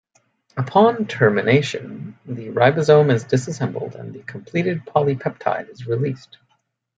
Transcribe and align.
Upon 0.57 1.05
Termination, 1.05 2.17
the 2.25 2.47
ribosome 2.49 3.13
is 3.13 3.23
disassembled 3.23 3.93
and 3.93 4.11
the 4.15 4.23
completed 4.23 4.81
polypeptide 4.83 5.69
is 5.69 5.85
released. 5.85 6.39